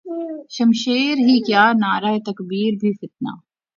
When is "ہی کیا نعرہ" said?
1.17-2.13